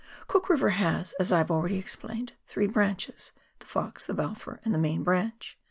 Cook 0.25 0.49
River 0.49 0.69
has, 0.71 1.13
as 1.19 1.31
I 1.31 1.37
have 1.37 1.51
already 1.51 1.77
explained, 1.77 2.33
three 2.47 2.65
branches.— 2.65 3.33
the 3.59 3.67
Fox, 3.67 4.07
the 4.07 4.15
Balfour, 4.15 4.59
and 4.65 4.73
the 4.73 4.79
main 4.79 5.03
branch. 5.03 5.59